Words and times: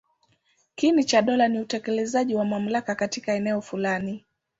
Kiini 0.75 1.03
cha 1.03 1.21
dola 1.21 1.47
ni 1.47 1.59
utekelezaji 1.59 2.35
wa 2.35 2.45
mamlaka 2.45 2.95
katika 2.95 3.33
eneo 3.33 3.61
fulani. 3.61 4.25